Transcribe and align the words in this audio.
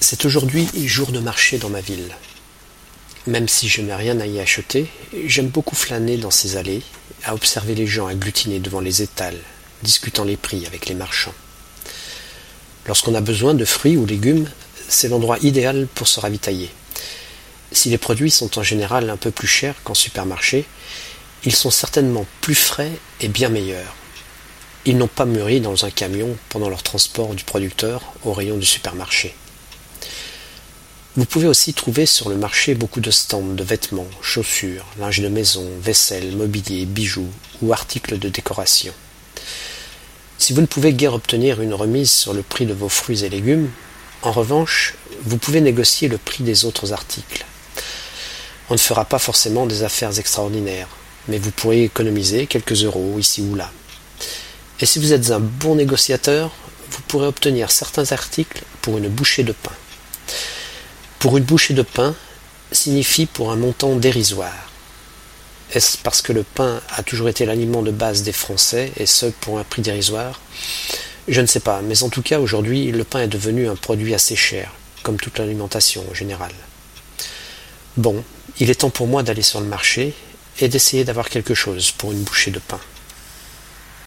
C'est 0.00 0.26
aujourd'hui 0.26 0.68
jour 0.74 1.10
de 1.10 1.18
marché 1.18 1.58
dans 1.58 1.70
ma 1.70 1.80
ville. 1.80 2.14
Même 3.26 3.48
si 3.48 3.66
je 3.66 3.80
n'ai 3.80 3.94
rien 3.94 4.20
à 4.20 4.26
y 4.26 4.38
acheter, 4.38 4.86
j'aime 5.24 5.48
beaucoup 5.48 5.74
flâner 5.74 6.16
dans 6.16 6.30
ces 6.30 6.56
allées, 6.56 6.82
à 7.24 7.34
observer 7.34 7.74
les 7.74 7.86
gens 7.86 8.06
agglutinés 8.06 8.60
devant 8.60 8.80
les 8.80 9.02
étals, 9.02 9.38
discutant 9.82 10.24
les 10.24 10.36
prix 10.36 10.66
avec 10.66 10.86
les 10.86 10.94
marchands. 10.94 11.34
Lorsqu'on 12.86 13.14
a 13.14 13.20
besoin 13.20 13.54
de 13.54 13.64
fruits 13.64 13.96
ou 13.96 14.06
légumes, 14.06 14.48
c'est 14.86 15.08
l'endroit 15.08 15.38
idéal 15.40 15.88
pour 15.94 16.06
se 16.06 16.20
ravitailler. 16.20 16.70
Si 17.72 17.88
les 17.88 17.98
produits 17.98 18.30
sont 18.30 18.58
en 18.58 18.62
général 18.62 19.10
un 19.10 19.16
peu 19.16 19.30
plus 19.30 19.48
chers 19.48 19.82
qu'en 19.82 19.94
supermarché, 19.94 20.66
ils 21.44 21.54
sont 21.54 21.70
certainement 21.70 22.26
plus 22.42 22.54
frais 22.54 22.92
et 23.20 23.28
bien 23.28 23.48
meilleurs. 23.48 23.94
Ils 24.84 24.98
n'ont 24.98 25.08
pas 25.08 25.24
mûri 25.24 25.60
dans 25.60 25.84
un 25.84 25.90
camion 25.90 26.36
pendant 26.50 26.68
leur 26.68 26.82
transport 26.82 27.34
du 27.34 27.44
producteur 27.44 28.02
au 28.24 28.32
rayon 28.32 28.56
du 28.56 28.66
supermarché. 28.66 29.34
Vous 31.16 31.24
pouvez 31.24 31.48
aussi 31.48 31.72
trouver 31.72 32.04
sur 32.04 32.28
le 32.28 32.36
marché 32.36 32.74
beaucoup 32.74 33.00
de 33.00 33.10
stands 33.10 33.40
de 33.40 33.64
vêtements, 33.64 34.06
chaussures, 34.20 34.84
linge 35.00 35.20
de 35.20 35.28
maison, 35.28 35.66
vaisselle, 35.80 36.36
mobilier, 36.36 36.84
bijoux 36.84 37.30
ou 37.62 37.72
articles 37.72 38.18
de 38.18 38.28
décoration. 38.28 38.92
Si 40.36 40.52
vous 40.52 40.60
ne 40.60 40.66
pouvez 40.66 40.92
guère 40.92 41.14
obtenir 41.14 41.62
une 41.62 41.72
remise 41.72 42.10
sur 42.10 42.34
le 42.34 42.42
prix 42.42 42.66
de 42.66 42.74
vos 42.74 42.90
fruits 42.90 43.24
et 43.24 43.30
légumes, 43.30 43.70
en 44.20 44.30
revanche, 44.30 44.92
vous 45.22 45.38
pouvez 45.38 45.62
négocier 45.62 46.08
le 46.08 46.18
prix 46.18 46.44
des 46.44 46.66
autres 46.66 46.92
articles. 46.92 47.46
On 48.68 48.74
ne 48.74 48.78
fera 48.78 49.06
pas 49.06 49.18
forcément 49.18 49.64
des 49.64 49.84
affaires 49.84 50.18
extraordinaires, 50.18 50.88
mais 51.28 51.38
vous 51.38 51.50
pourrez 51.50 51.82
économiser 51.84 52.46
quelques 52.46 52.84
euros 52.84 53.18
ici 53.18 53.40
ou 53.40 53.54
là. 53.54 53.72
Et 54.80 54.86
si 54.86 54.98
vous 54.98 55.14
êtes 55.14 55.30
un 55.30 55.40
bon 55.40 55.76
négociateur, 55.76 56.52
vous 56.90 57.00
pourrez 57.08 57.26
obtenir 57.26 57.70
certains 57.70 58.12
articles 58.12 58.64
pour 58.82 58.98
une 58.98 59.08
bouchée 59.08 59.44
de 59.44 59.52
pain. 59.52 59.72
Pour 61.26 61.38
une 61.38 61.42
bouchée 61.42 61.74
de 61.74 61.82
pain 61.82 62.14
signifie 62.70 63.26
pour 63.26 63.50
un 63.50 63.56
montant 63.56 63.96
dérisoire. 63.96 64.70
Est-ce 65.72 65.98
parce 65.98 66.22
que 66.22 66.32
le 66.32 66.44
pain 66.44 66.80
a 66.88 67.02
toujours 67.02 67.28
été 67.28 67.44
l'aliment 67.44 67.82
de 67.82 67.90
base 67.90 68.22
des 68.22 68.30
Français, 68.30 68.92
et 68.96 69.06
ce 69.06 69.26
pour 69.26 69.58
un 69.58 69.64
prix 69.64 69.82
dérisoire? 69.82 70.40
Je 71.26 71.40
ne 71.40 71.46
sais 71.46 71.58
pas, 71.58 71.82
mais 71.82 72.04
en 72.04 72.10
tout 72.10 72.22
cas 72.22 72.38
aujourd'hui 72.38 72.92
le 72.92 73.02
pain 73.02 73.22
est 73.22 73.26
devenu 73.26 73.68
un 73.68 73.74
produit 73.74 74.14
assez 74.14 74.36
cher, 74.36 74.72
comme 75.02 75.16
toute 75.16 75.40
l'alimentation 75.40 76.04
en 76.08 76.14
général. 76.14 76.52
Bon, 77.96 78.22
il 78.60 78.70
est 78.70 78.76
temps 78.82 78.90
pour 78.90 79.08
moi 79.08 79.24
d'aller 79.24 79.42
sur 79.42 79.60
le 79.60 79.66
marché 79.66 80.14
et 80.60 80.68
d'essayer 80.68 81.02
d'avoir 81.02 81.28
quelque 81.28 81.54
chose 81.54 81.90
pour 81.90 82.12
une 82.12 82.22
bouchée 82.22 82.52
de 82.52 82.60
pain. 82.60 82.78